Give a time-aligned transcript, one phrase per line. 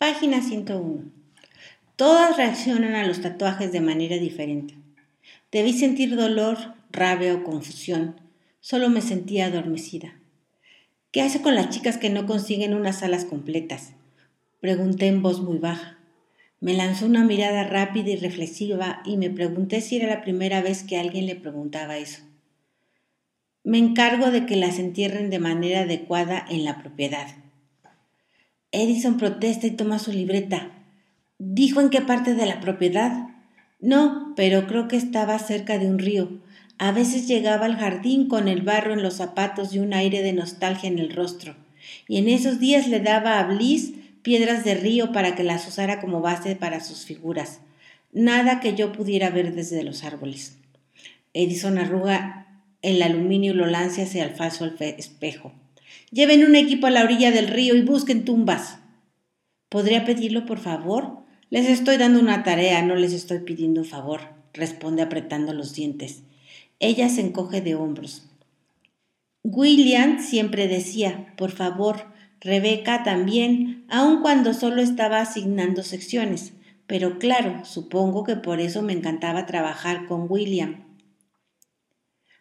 [0.00, 1.12] Página 101.
[1.96, 4.72] Todas reaccionan a los tatuajes de manera diferente.
[5.52, 6.56] Debí sentir dolor,
[6.90, 8.18] rabia o confusión.
[8.60, 10.14] Solo me sentía adormecida.
[11.12, 13.92] ¿Qué hace con las chicas que no consiguen unas alas completas?
[14.62, 15.98] Pregunté en voz muy baja.
[16.60, 20.82] Me lanzó una mirada rápida y reflexiva y me pregunté si era la primera vez
[20.82, 22.22] que alguien le preguntaba eso.
[23.64, 27.26] Me encargo de que las entierren de manera adecuada en la propiedad.
[28.72, 30.70] Edison protesta y toma su libreta.
[31.38, 33.28] ¿Dijo en qué parte de la propiedad?
[33.80, 36.40] No, pero creo que estaba cerca de un río.
[36.78, 40.32] A veces llegaba al jardín con el barro en los zapatos y un aire de
[40.32, 41.56] nostalgia en el rostro.
[42.06, 46.00] Y en esos días le daba a Bliss piedras de río para que las usara
[46.00, 47.60] como base para sus figuras.
[48.12, 50.58] Nada que yo pudiera ver desde los árboles.
[51.32, 55.52] Edison arruga el aluminio y lo lanza hacia el falso espejo.
[56.12, 58.80] Lleven un equipo a la orilla del río y busquen tumbas.
[59.68, 61.20] ¿Podría pedirlo, por favor?
[61.50, 64.20] Les estoy dando una tarea, no les estoy pidiendo un favor,
[64.52, 66.24] responde apretando los dientes.
[66.80, 68.28] Ella se encoge de hombros.
[69.44, 72.06] William siempre decía, por favor,
[72.40, 76.54] Rebeca también, aun cuando solo estaba asignando secciones.
[76.88, 80.84] Pero claro, supongo que por eso me encantaba trabajar con William.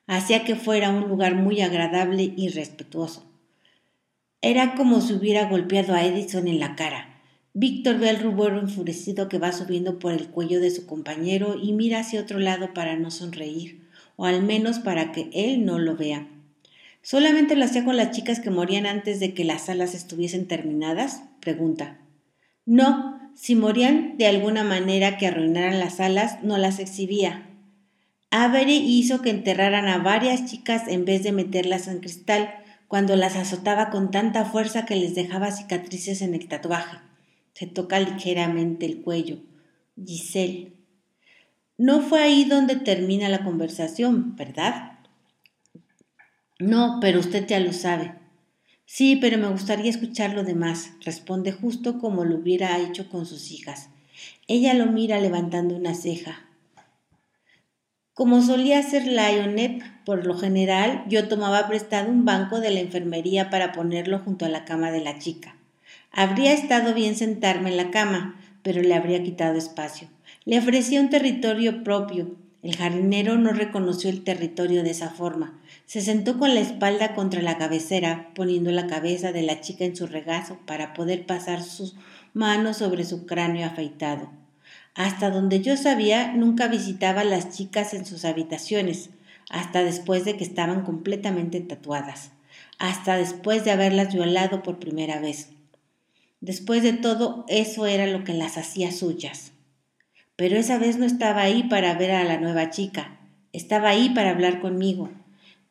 [0.08, 3.29] Hacía que fuera un lugar muy agradable y respetuoso.
[4.42, 7.22] Era como si hubiera golpeado a Edison en la cara.
[7.54, 11.74] Víctor ve el rubor enfurecido que va subiendo por el cuello de su compañero y
[11.74, 13.82] mira hacia otro lado para no sonreír,
[14.16, 16.28] o al menos para que él no lo vea.
[17.02, 21.24] ¿Solamente lo hacía con las chicas que morían antes de que las salas estuviesen terminadas?
[21.42, 22.00] pregunta.
[22.66, 27.50] No, si morían de alguna manera que arruinaran las salas, no las exhibía.
[28.32, 32.54] Avery hizo que enterraran a varias chicas en vez de meterlas en cristal,
[32.90, 36.98] cuando las azotaba con tanta fuerza que les dejaba cicatrices en el tatuaje.
[37.54, 39.38] Se toca ligeramente el cuello.
[40.04, 40.74] Giselle.
[41.78, 45.00] No fue ahí donde termina la conversación, ¿verdad?
[46.58, 48.16] No, pero usted ya lo sabe.
[48.86, 53.52] Sí, pero me gustaría escuchar lo demás, responde justo como lo hubiera hecho con sus
[53.52, 53.90] hijas.
[54.48, 56.49] Ella lo mira levantando una ceja.
[58.20, 63.50] Como solía hacer Lionel, por lo general yo tomaba prestado un banco de la enfermería
[63.50, 65.56] para ponerlo junto a la cama de la chica.
[66.12, 70.10] Habría estado bien sentarme en la cama, pero le habría quitado espacio.
[70.44, 72.36] Le ofrecía un territorio propio.
[72.62, 75.58] El jardinero no reconoció el territorio de esa forma.
[75.86, 79.96] Se sentó con la espalda contra la cabecera, poniendo la cabeza de la chica en
[79.96, 81.96] su regazo para poder pasar sus
[82.34, 84.30] manos sobre su cráneo afeitado.
[85.00, 89.12] Hasta donde yo sabía, nunca visitaba a las chicas en sus habitaciones,
[89.50, 92.32] hasta después de que estaban completamente tatuadas,
[92.80, 95.52] hasta después de haberlas violado por primera vez.
[96.42, 99.54] Después de todo, eso era lo que las hacía suyas.
[100.36, 103.22] Pero esa vez no estaba ahí para ver a la nueva chica,
[103.54, 105.10] estaba ahí para hablar conmigo,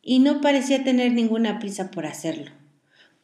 [0.00, 2.50] y no parecía tener ninguna prisa por hacerlo.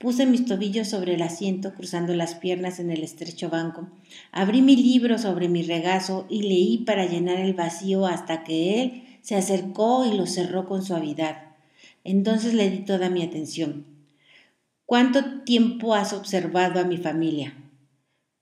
[0.04, 3.88] Puse mis tobillos sobre el asiento, cruzando las piernas en el estrecho banco.
[4.32, 9.04] Abrí mi libro sobre mi regazo y leí para llenar el vacío hasta que él
[9.22, 11.54] se acercó y lo cerró con suavidad.
[12.04, 13.86] Entonces le di toda mi atención.
[14.84, 17.54] ¿Cuánto tiempo has observado a mi familia?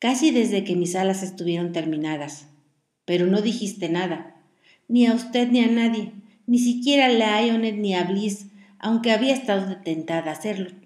[0.01, 2.49] Casi desde que mis alas estuvieron terminadas.
[3.05, 4.35] Pero no dijiste nada.
[4.89, 6.11] Ni a usted ni a nadie.
[6.45, 8.47] Ni siquiera a Lionel ni a Bliss,
[8.81, 10.83] aunque había estado tentada a hacerlo.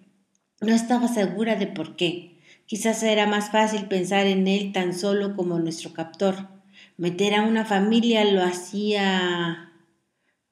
[0.60, 2.38] No estaba segura de por qué.
[2.66, 6.48] Quizás era más fácil pensar en él tan solo como nuestro captor.
[6.96, 9.72] Meter a una familia lo hacía...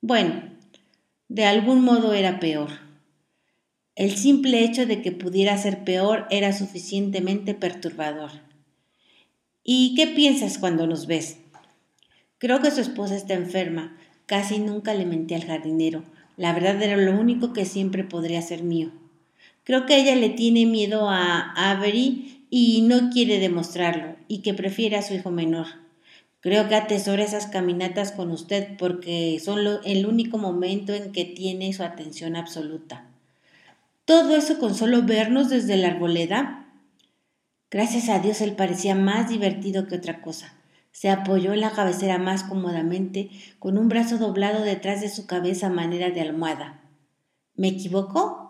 [0.02, 0.42] Bueno,
[1.28, 2.68] de algún modo era peor.
[3.96, 8.30] El simple hecho de que pudiera ser peor era suficientemente perturbador.
[9.62, 11.38] ¿Y qué piensas cuando nos ves?
[12.38, 13.96] Creo que su esposa está enferma.
[14.26, 16.04] Casi nunca le menté al jardinero.
[16.36, 18.92] La verdad era lo único que siempre podría ser mío.
[19.64, 24.96] Creo que ella le tiene miedo a Avery y no quiere demostrarlo y que prefiere
[24.96, 25.66] a su hijo menor.
[26.40, 31.72] Creo que atesora esas caminatas con usted porque son el único momento en que tiene
[31.72, 33.06] su atención absoluta.
[34.04, 36.66] Todo eso con solo vernos desde la arboleda.
[37.70, 40.52] Gracias a Dios él parecía más divertido que otra cosa.
[40.92, 45.68] Se apoyó en la cabecera más cómodamente, con un brazo doblado detrás de su cabeza
[45.68, 46.82] a manera de almohada.
[47.56, 48.43] ¿Me equivocó?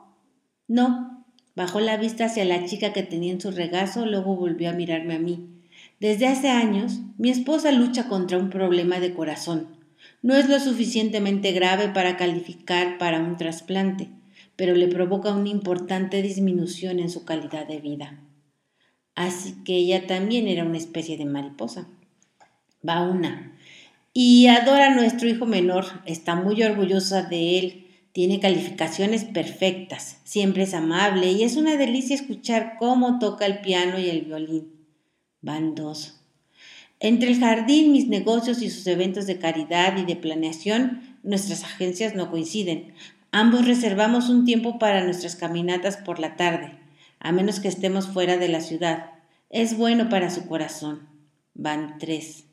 [0.69, 1.25] No.
[1.57, 5.15] Bajó la vista hacia la chica que tenía en su regazo, luego volvió a mirarme
[5.15, 5.49] a mí.
[6.01, 9.69] Desde hace años, mi esposa lucha contra un problema de corazón.
[10.21, 14.09] No es lo suficientemente grave para calificar para un trasplante,
[14.57, 18.21] pero le provoca una importante disminución en su calidad de vida.
[19.15, 21.87] Así que ella también era una especie de mariposa.
[22.87, 23.53] Va una.
[24.13, 27.84] Y adora a nuestro hijo menor, está muy orgullosa de él,
[28.15, 33.99] tiene calificaciones perfectas, siempre es amable y es una delicia escuchar cómo toca el piano
[33.99, 34.87] y el violín.
[35.41, 36.21] Van dos.
[37.01, 42.15] Entre el jardín, mis negocios y sus eventos de caridad y de planeación, nuestras agencias
[42.15, 42.95] no coinciden.
[43.33, 46.79] Ambos reservamos un tiempo para nuestras caminatas por la tarde,
[47.19, 49.11] a menos que estemos fuera de la ciudad.
[49.51, 51.09] Es bueno para su corazón.
[51.55, 52.45] Van tres.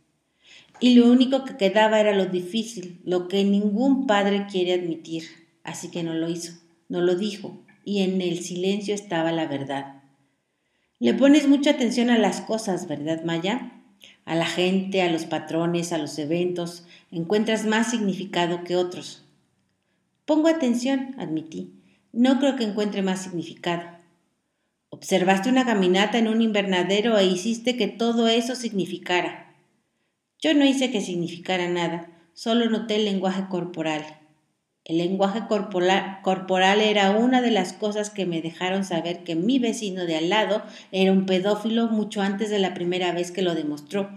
[0.80, 5.41] Y lo único que quedaba era lo difícil, lo que ningún padre quiere admitir.
[5.64, 6.54] Así que no lo hizo,
[6.90, 10.02] no lo dijo, y en el silencio estaba la verdad.
[11.00, 13.72] Le pones mucha atención a las cosas, ¿verdad, Maya?
[14.26, 19.24] A la gente, a los patrones, a los eventos, encuentras más significado que otros.
[20.26, 21.74] Pongo atención, admití.
[22.14, 23.84] No creo que encuentre más significado.
[24.90, 29.56] Observaste una caminata en un invernadero e hiciste que todo eso significara.
[30.40, 34.21] Yo no hice que significara nada, solo noté el lenguaje corporal.
[34.84, 40.06] El lenguaje corporal, era una de las cosas que me dejaron saber que mi vecino
[40.08, 44.10] de al lado era un pedófilo mucho antes de la primera vez que lo demostró,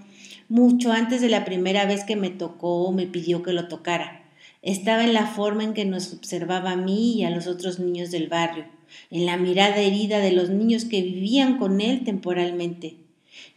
[0.49, 4.23] mucho antes de la primera vez que me tocó o me pidió que lo tocara.
[4.63, 8.11] Estaba en la forma en que nos observaba a mí y a los otros niños
[8.11, 8.65] del barrio,
[9.11, 12.97] en la mirada herida de los niños que vivían con él temporalmente.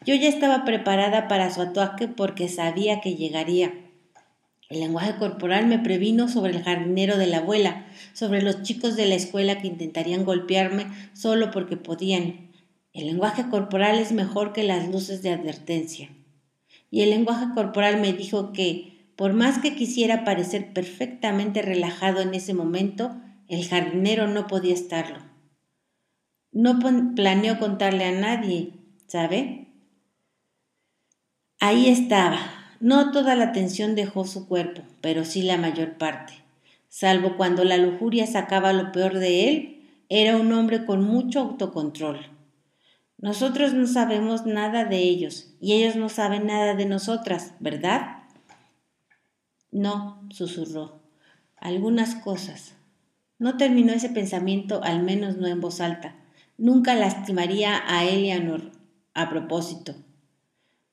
[0.05, 3.86] Yo ya estaba preparada para su ataque porque sabía que llegaría.
[4.69, 9.05] El lenguaje corporal me previno sobre el jardinero de la abuela, sobre los chicos de
[9.05, 12.51] la escuela que intentarían golpearme solo porque podían.
[12.91, 16.09] El lenguaje corporal es mejor que las luces de advertencia.
[16.91, 22.33] Y el lenguaje corporal me dijo que, por más que quisiera parecer perfectamente relajado en
[22.33, 23.15] ese momento,
[23.47, 25.19] el jardinero no podía estarlo.
[26.51, 26.79] No
[27.15, 28.73] planeó contarle a nadie,
[29.07, 29.67] ¿sabe?
[31.59, 32.56] Ahí estaba.
[32.79, 36.33] No toda la atención dejó su cuerpo, pero sí la mayor parte.
[36.89, 39.77] Salvo cuando la lujuria sacaba lo peor de él,
[40.09, 42.19] era un hombre con mucho autocontrol.
[43.17, 48.17] Nosotros no sabemos nada de ellos y ellos no saben nada de nosotras, ¿verdad?
[49.71, 51.01] No, susurró.
[51.57, 52.75] Algunas cosas.
[53.39, 56.15] No terminó ese pensamiento, al menos no en voz alta.
[56.57, 58.71] Nunca lastimaría a Eleanor
[59.13, 59.95] a propósito.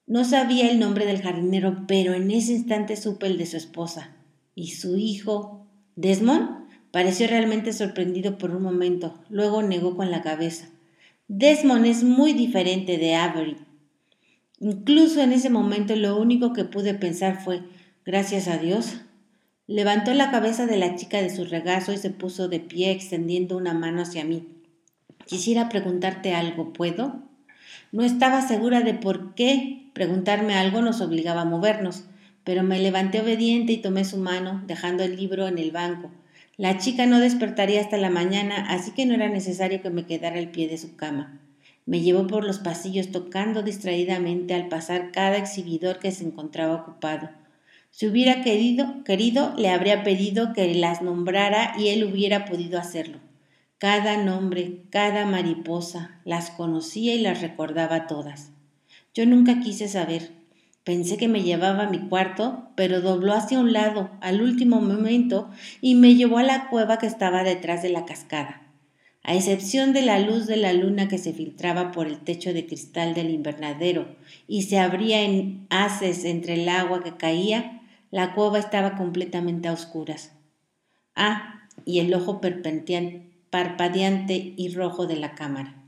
[0.06, 4.16] No sabía el nombre del jardinero, pero en ese instante supe el de su esposa.
[4.54, 5.66] ¿Y su hijo?
[5.96, 6.64] ¿Desmond?
[6.90, 10.68] Pareció realmente sorprendido por un momento, luego negó con la cabeza.
[11.26, 13.56] Desmond es muy diferente de Avery.
[14.60, 17.62] Incluso en ese momento lo único que pude pensar fue,
[18.04, 19.00] gracias a Dios.
[19.66, 23.56] Levantó la cabeza de la chica de su regazo y se puso de pie extendiendo
[23.56, 24.46] una mano hacia mí.
[25.26, 27.22] Quisiera preguntarte algo, ¿puedo?
[27.94, 32.02] No estaba segura de por qué preguntarme algo nos obligaba a movernos,
[32.42, 36.10] pero me levanté obediente y tomé su mano, dejando el libro en el banco.
[36.56, 40.40] La chica no despertaría hasta la mañana, así que no era necesario que me quedara
[40.40, 41.40] al pie de su cama.
[41.86, 47.30] Me llevó por los pasillos tocando distraídamente al pasar cada exhibidor que se encontraba ocupado.
[47.92, 53.20] Si hubiera querido, querido, le habría pedido que las nombrara y él hubiera podido hacerlo.
[53.84, 58.50] Cada nombre, cada mariposa, las conocía y las recordaba todas.
[59.12, 60.30] Yo nunca quise saber.
[60.84, 65.50] Pensé que me llevaba a mi cuarto, pero dobló hacia un lado al último momento
[65.82, 68.62] y me llevó a la cueva que estaba detrás de la cascada.
[69.22, 72.64] A excepción de la luz de la luna que se filtraba por el techo de
[72.64, 74.16] cristal del invernadero
[74.48, 79.74] y se abría en haces entre el agua que caía, la cueva estaba completamente a
[79.74, 80.32] oscuras.
[81.14, 85.80] Ah, y el ojo perpendiente parpadeante y rojo de la cámara.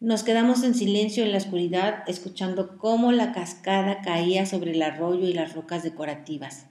[0.00, 5.28] Nos quedamos en silencio en la oscuridad, escuchando cómo la cascada caía sobre el arroyo
[5.28, 6.66] y las rocas decorativas.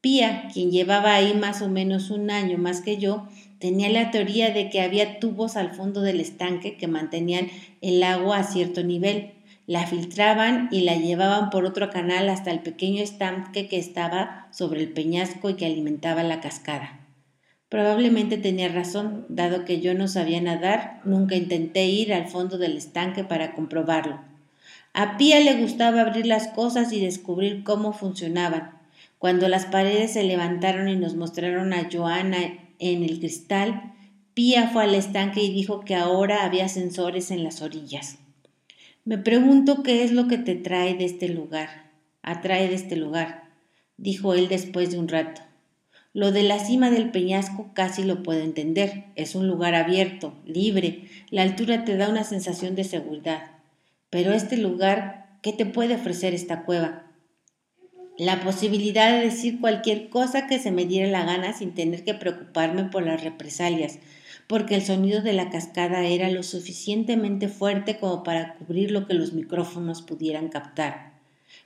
[0.00, 3.28] Pía, quien llevaba ahí más o menos un año más que yo,
[3.60, 7.46] tenía la teoría de que había tubos al fondo del estanque que mantenían
[7.80, 9.34] el agua a cierto nivel.
[9.68, 14.80] La filtraban y la llevaban por otro canal hasta el pequeño estanque que estaba sobre
[14.80, 16.97] el peñasco y que alimentaba la cascada.
[17.68, 22.76] Probablemente tenía razón, dado que yo no sabía nadar, nunca intenté ir al fondo del
[22.76, 24.20] estanque para comprobarlo.
[24.94, 28.70] A Pía le gustaba abrir las cosas y descubrir cómo funcionaban.
[29.18, 32.38] Cuando las paredes se levantaron y nos mostraron a Joana
[32.78, 33.92] en el cristal,
[34.32, 38.18] Pía fue al estanque y dijo que ahora había sensores en las orillas.
[39.04, 41.90] Me pregunto qué es lo que te trae de este lugar,
[42.22, 43.44] atrae de este lugar,
[43.96, 45.47] dijo él después de un rato.
[46.18, 49.04] Lo de la cima del peñasco casi lo puedo entender.
[49.14, 51.04] Es un lugar abierto, libre.
[51.30, 53.52] La altura te da una sensación de seguridad.
[54.10, 57.04] Pero este lugar, ¿qué te puede ofrecer esta cueva?
[58.18, 62.14] La posibilidad de decir cualquier cosa que se me diera la gana sin tener que
[62.14, 64.00] preocuparme por las represalias,
[64.48, 69.14] porque el sonido de la cascada era lo suficientemente fuerte como para cubrir lo que
[69.14, 71.12] los micrófonos pudieran captar.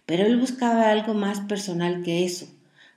[0.04, 2.51] Pero él buscaba algo más personal que eso,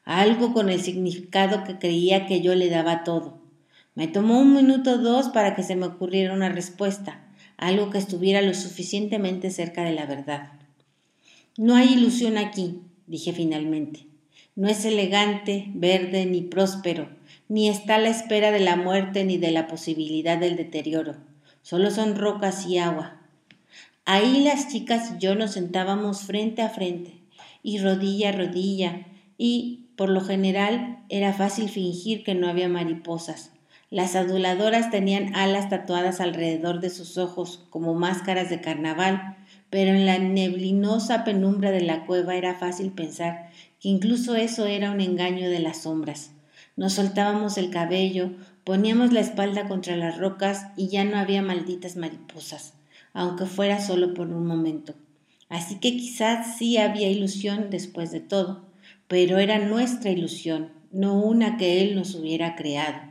[0.05, 3.41] algo con el significado que creía que yo le daba todo.
[3.95, 7.25] Me tomó un minuto o dos para que se me ocurriera una respuesta,
[7.57, 10.53] algo que estuviera lo suficientemente cerca de la verdad.
[11.57, 14.07] No hay ilusión aquí, dije finalmente.
[14.55, 17.09] No es elegante, verde ni próspero,
[17.49, 21.15] ni está a la espera de la muerte ni de la posibilidad del deterioro.
[21.61, 23.21] Solo son rocas y agua.
[24.05, 27.21] Ahí las chicas y yo nos sentábamos frente a frente,
[27.63, 29.07] y rodilla a rodilla,
[29.37, 33.51] y, por lo general, era fácil fingir que no había mariposas.
[33.89, 39.37] Las aduladoras tenían alas tatuadas alrededor de sus ojos como máscaras de carnaval,
[39.69, 43.49] pero en la neblinosa penumbra de la cueva era fácil pensar
[43.79, 46.31] que incluso eso era un engaño de las sombras.
[46.75, 48.31] Nos soltábamos el cabello,
[48.63, 52.73] poníamos la espalda contra las rocas y ya no había malditas mariposas,
[53.13, 54.93] aunque fuera solo por un momento.
[55.47, 58.65] Así que quizás sí había ilusión después de todo,
[59.07, 63.01] pero era nuestra ilusión, no una que él nos hubiera creado.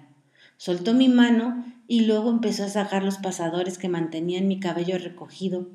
[0.56, 5.68] Soltó mi mano y luego empezó a sacar los pasadores que mantenían mi cabello recogido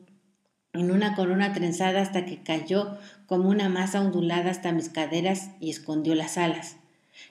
[0.74, 5.70] en una corona trenzada hasta que cayó como una masa ondulada hasta mis caderas y
[5.70, 6.78] escondió las alas.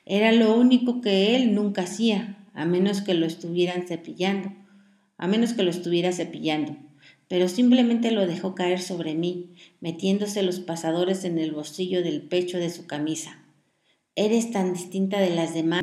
[0.05, 4.53] Era lo único que él nunca hacía, a menos que lo estuvieran cepillando,
[5.17, 6.77] a menos que lo estuviera cepillando,
[7.29, 12.59] pero simplemente lo dejó caer sobre mí, metiéndose los pasadores en el bolsillo del pecho
[12.59, 13.45] de su camisa.
[14.17, 15.83] Eres tan distinta de las demás.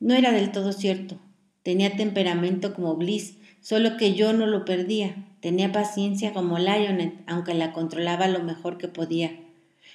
[0.00, 1.18] No era del todo cierto.
[1.62, 5.28] Tenía temperamento como Bliss, solo que yo no lo perdía.
[5.40, 9.38] Tenía paciencia como Lionel, aunque la controlaba lo mejor que podía.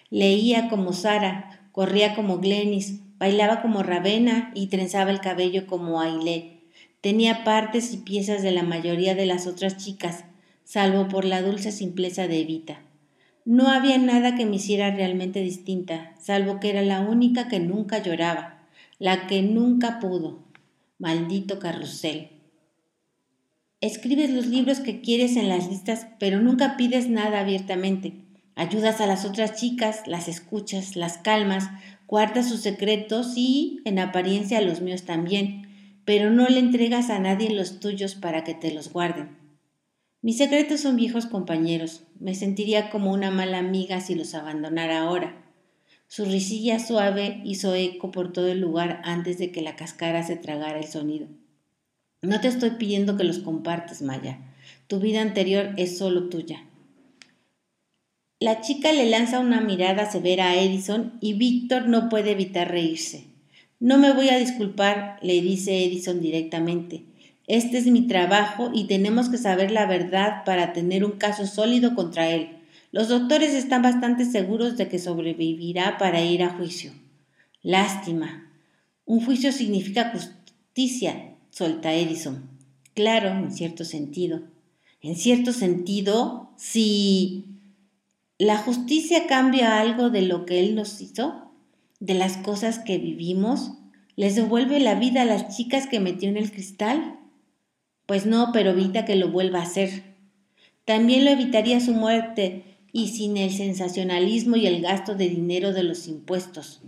[0.10, 6.57] Leía como Sara, Corría como Glenis, bailaba como Ravena y trenzaba el cabello como Ailé.
[7.02, 10.26] Tenía partes y piezas de la mayoría de las otras chicas,
[10.64, 12.82] salvo por la dulce simpleza de Evita.
[13.46, 18.02] No había nada que me hiciera realmente distinta, salvo que era la única que nunca
[18.02, 18.68] lloraba,
[19.00, 20.44] la que nunca pudo.
[20.98, 22.30] Maldito carrusel.
[23.80, 28.16] Escribes los libros que quieres en las listas, pero nunca pides nada abiertamente.
[28.56, 31.70] Ayudas a las otras chicas, las escuchas, las calmas,
[32.08, 35.67] guardas sus secretos y, en apariencia, los míos también,
[36.08, 39.38] pero no le entregas a nadie los tuyos para que te los guarden.
[40.22, 42.04] Mis secretos son viejos compañeros.
[42.18, 45.44] Me sentiría como una mala amiga si los abandonara ahora.
[46.08, 50.38] Su risilla suave hizo eco por todo el lugar antes de que la cascara se
[50.38, 51.28] tragara el sonido.
[52.22, 54.40] No te estoy pidiendo que los compartas, Maya.
[54.88, 56.64] Tu vida anterior es solo tuya.
[58.40, 63.37] La chica le lanza una mirada severa a Edison y Víctor no puede evitar reírse.
[63.80, 67.04] No me voy a disculpar, le dice Edison directamente.
[67.46, 71.96] Este es mi trabajo y tenemos que saber la verdad para tener un caso sólido
[71.96, 72.50] contra él.
[72.92, 76.92] Los doctores están bastante seguros de que sobrevivirá para ir a juicio.
[77.62, 78.52] Lástima.
[79.06, 82.50] Un juicio significa justicia, solta Edison.
[82.94, 84.42] Claro, en cierto sentido.
[85.02, 87.58] En cierto sentido, si
[88.40, 91.47] ¿La justicia cambia algo de lo que Él nos hizo?
[92.00, 93.74] ¿De las cosas que vivimos?
[94.16, 97.20] ¿Les devuelve la vida a las chicas que metió en el cristal?
[98.06, 100.04] Pues no, pero evita que lo vuelva a hacer.
[100.86, 105.84] También lo evitaría su muerte y sin el sensacionalismo y el gasto de dinero de
[105.84, 106.82] los impuestos.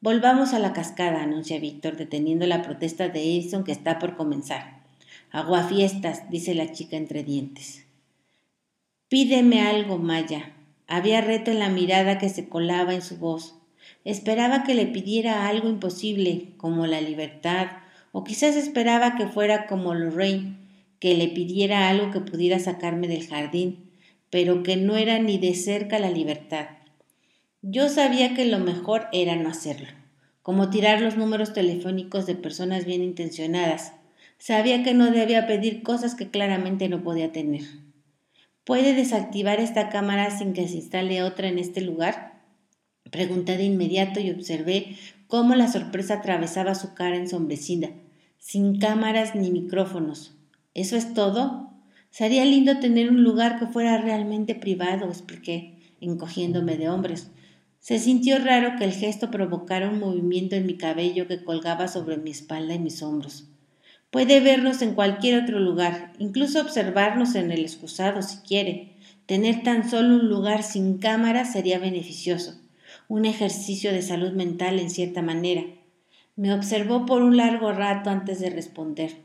[0.00, 4.82] Volvamos a la cascada, anuncia Víctor, deteniendo la protesta de Edison que está por comenzar.
[5.32, 7.84] Aguafiestas, dice la chica entre dientes.
[9.08, 10.54] Pídeme algo, Maya,
[10.86, 13.54] había reto en la mirada que se colaba en su voz.
[14.04, 17.68] Esperaba que le pidiera algo imposible, como la libertad,
[18.12, 20.56] o quizás esperaba que fuera como Lorraine,
[21.00, 23.90] que le pidiera algo que pudiera sacarme del jardín,
[24.30, 26.68] pero que no era ni de cerca la libertad.
[27.62, 29.88] Yo sabía que lo mejor era no hacerlo,
[30.42, 33.92] como tirar los números telefónicos de personas bien intencionadas.
[34.38, 37.62] Sabía que no debía pedir cosas que claramente no podía tener.
[38.64, 42.35] ¿Puede desactivar esta cámara sin que se instale otra en este lugar?
[43.16, 44.94] Pregunté de inmediato y observé
[45.26, 47.88] cómo la sorpresa atravesaba su cara ensombrecida,
[48.36, 50.34] sin cámaras ni micrófonos.
[50.74, 51.70] ¿Eso es todo?
[52.10, 57.30] Sería lindo tener un lugar que fuera realmente privado, expliqué, encogiéndome de hombres.
[57.78, 62.18] Se sintió raro que el gesto provocara un movimiento en mi cabello que colgaba sobre
[62.18, 63.48] mi espalda y mis hombros.
[64.10, 68.92] Puede vernos en cualquier otro lugar, incluso observarnos en el excusado si quiere.
[69.24, 72.60] Tener tan solo un lugar sin cámara sería beneficioso,
[73.08, 75.62] un ejercicio de salud mental en cierta manera.
[76.34, 79.16] Me observó por un largo rato antes de responder.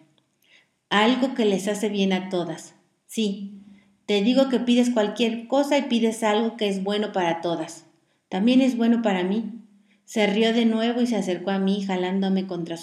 [0.89, 2.75] Algo que les hace bien a todas.
[3.07, 3.61] Sí,
[4.05, 7.85] te digo que pides cualquier cosa y pides algo que es bueno para todas.
[8.29, 9.51] También es bueno para mí.
[10.05, 12.75] Se rió de nuevo y se acercó a mí, jalándome contra,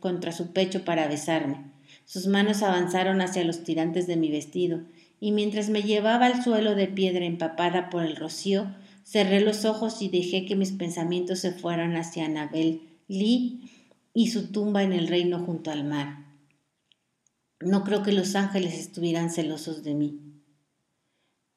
[0.00, 1.72] contra su pecho para besarme.
[2.06, 4.80] Sus manos avanzaron hacia los tirantes de mi vestido,
[5.20, 10.02] y mientras me llevaba al suelo de piedra empapada por el rocío, cerré los ojos
[10.02, 13.70] y dejé que mis pensamientos se fueran hacia Anabel Lee
[14.14, 16.24] y su tumba en el reino junto al mar.
[17.60, 20.20] No creo que los ángeles estuvieran celosos de mí.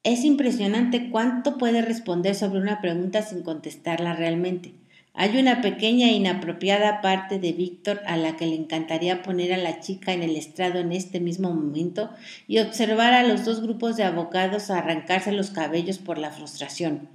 [0.04, 4.74] Es impresionante cuánto puede responder sobre una pregunta sin contestarla realmente.
[5.12, 9.56] Hay una pequeña e inapropiada parte de Víctor a la que le encantaría poner a
[9.56, 12.10] la chica en el estrado en este mismo momento
[12.46, 17.08] y observar a los dos grupos de abogados arrancarse los cabellos por la frustración.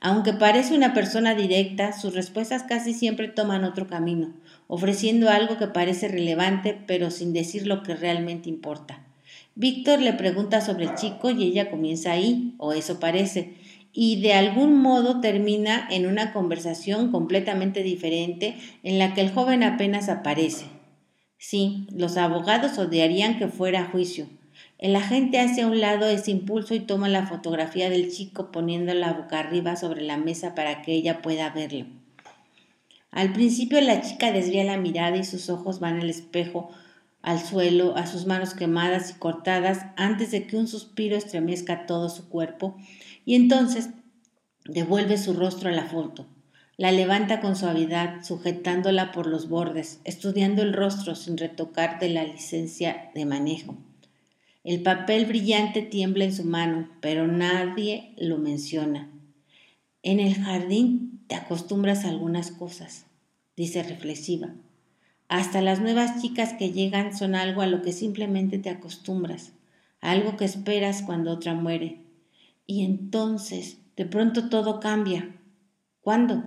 [0.00, 4.32] Aunque parece una persona directa, sus respuestas casi siempre toman otro camino,
[4.68, 9.04] ofreciendo algo que parece relevante pero sin decir lo que realmente importa.
[9.56, 13.54] Víctor le pregunta sobre el chico y ella comienza ahí, o eso parece,
[13.92, 19.64] y de algún modo termina en una conversación completamente diferente en la que el joven
[19.64, 20.66] apenas aparece.
[21.38, 24.28] Sí, los abogados odiarían que fuera a juicio.
[24.78, 29.12] El agente hace a un lado ese impulso y toma la fotografía del chico poniéndola
[29.12, 31.86] boca arriba sobre la mesa para que ella pueda verlo.
[33.10, 36.70] Al principio la chica desvía la mirada y sus ojos van al espejo
[37.22, 42.08] al suelo, a sus manos quemadas y cortadas, antes de que un suspiro estremezca todo
[42.08, 42.76] su cuerpo,
[43.24, 43.90] y entonces
[44.64, 46.26] devuelve su rostro a la foto.
[46.76, 52.24] La levanta con suavidad, sujetándola por los bordes, estudiando el rostro sin retocar de la
[52.24, 53.76] licencia de manejo.
[54.64, 59.10] El papel brillante tiembla en su mano, pero nadie lo menciona.
[60.02, 63.06] En el jardín te acostumbras a algunas cosas,
[63.56, 64.54] dice reflexiva.
[65.28, 69.52] Hasta las nuevas chicas que llegan son algo a lo que simplemente te acostumbras,
[70.00, 72.00] algo que esperas cuando otra muere.
[72.66, 75.36] Y entonces, de pronto todo cambia.
[76.00, 76.44] ¿Cuándo?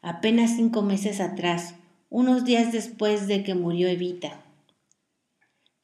[0.00, 1.74] Apenas cinco meses atrás,
[2.10, 4.43] unos días después de que murió Evita.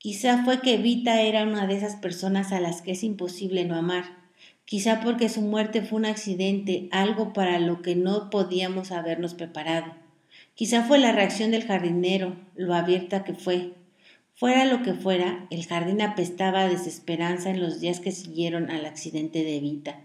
[0.01, 3.77] Quizá fue que Evita era una de esas personas a las que es imposible no
[3.77, 4.05] amar.
[4.65, 9.93] Quizá porque su muerte fue un accidente, algo para lo que no podíamos habernos preparado.
[10.55, 13.75] Quizá fue la reacción del jardinero, lo abierta que fue.
[14.33, 18.87] Fuera lo que fuera, el jardín apestaba a desesperanza en los días que siguieron al
[18.87, 20.01] accidente de Evita.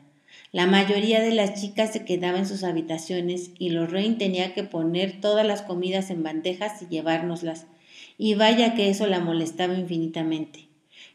[0.51, 5.21] La mayoría de las chicas se quedaba en sus habitaciones y Lorraine tenía que poner
[5.21, 7.67] todas las comidas en bandejas y llevárnoslas.
[8.17, 10.67] Y vaya que eso la molestaba infinitamente.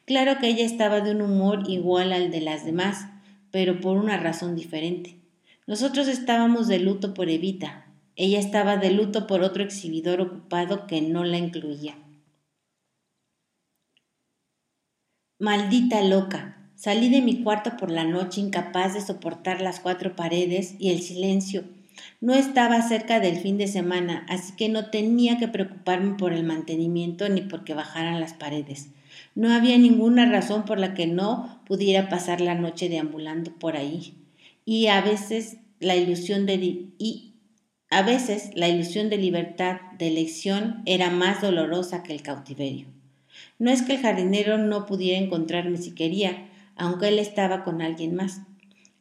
[0.04, 3.06] Claro que ella estaba de un humor igual al de las demás,
[3.50, 5.16] pero por una razón diferente.
[5.66, 7.86] Nosotros estábamos de luto por Evita,
[8.16, 11.96] ella estaba de luto por otro exhibidor ocupado que no la incluía.
[15.38, 16.70] Maldita loca.
[16.74, 21.00] Salí de mi cuarto por la noche incapaz de soportar las cuatro paredes y el
[21.00, 21.64] silencio.
[22.20, 26.44] No estaba cerca del fin de semana, así que no tenía que preocuparme por el
[26.44, 28.90] mantenimiento ni porque bajaran las paredes.
[29.34, 34.14] No había ninguna razón por la que no pudiera pasar la noche deambulando por ahí.
[34.64, 37.34] Y a veces la ilusión de y
[37.90, 42.86] a veces la ilusión de libertad, de elección, era más dolorosa que el cautiverio.
[43.58, 48.14] No es que el jardinero no pudiera encontrarme si quería, aunque él estaba con alguien
[48.14, 48.42] más.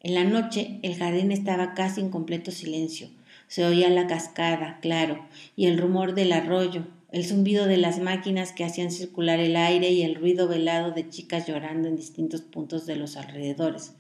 [0.02, 3.10] En la noche el jardín estaba casi en completo silencio.
[3.48, 8.54] Se oía la cascada, claro, y el rumor del arroyo, el zumbido de las máquinas
[8.54, 12.86] que hacían circular el aire y el ruido velado de chicas llorando en distintos puntos
[12.86, 13.94] de los alrededores.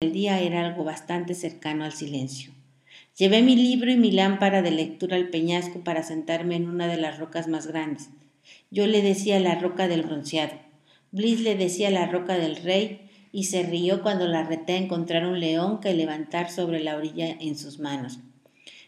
[0.00, 2.52] El día era algo bastante cercano al silencio.
[3.16, 6.98] Llevé mi libro y mi lámpara de lectura al peñasco para sentarme en una de
[6.98, 8.10] las rocas más grandes.
[8.70, 10.52] Yo le decía la roca del bronceado.
[11.10, 13.07] Bliss le decía la roca del rey
[13.38, 17.28] y se rió cuando la reté a encontrar un león que levantar sobre la orilla
[17.38, 18.18] en sus manos.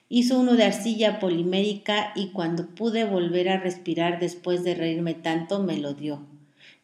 [0.09, 5.63] Hizo uno de arcilla polimérica y cuando pude volver a respirar después de reírme tanto
[5.63, 6.27] me lo dio.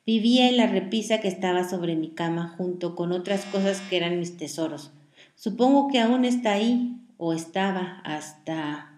[0.07, 4.21] Vivía en la repisa que estaba sobre mi cama junto con otras cosas que eran
[4.21, 4.93] mis tesoros.
[5.35, 8.93] Supongo que aún está ahí, o estaba hasta...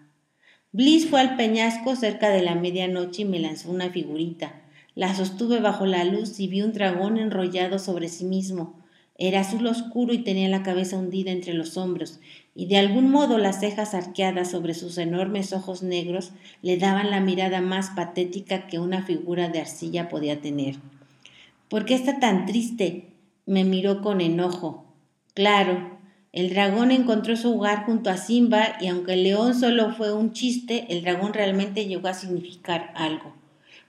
[0.71, 4.61] Bliss fue al peñasco cerca de la medianoche y me lanzó una figurita.
[4.99, 8.73] La sostuve bajo la luz y vi un dragón enrollado sobre sí mismo.
[9.17, 12.19] Era azul oscuro y tenía la cabeza hundida entre los hombros,
[12.53, 17.21] y de algún modo las cejas arqueadas sobre sus enormes ojos negros le daban la
[17.21, 20.75] mirada más patética que una figura de arcilla podía tener.
[21.69, 23.13] ¿Por qué está tan triste?
[23.45, 24.83] me miró con enojo.
[25.33, 25.97] Claro,
[26.33, 30.33] el dragón encontró su hogar junto a Simba y aunque el león solo fue un
[30.33, 33.38] chiste, el dragón realmente llegó a significar algo.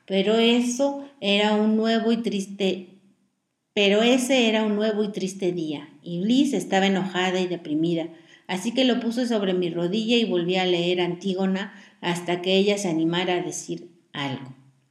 [0.06, 2.90] Pero eso era un nuevo y triste
[3.72, 8.08] pero ese era un nuevo y triste día, y Bliss estaba enojada y deprimida,
[8.48, 12.78] así que lo puse sobre mi rodilla y volví a leer Antígona hasta que ella
[12.78, 14.59] se animara a decir algo.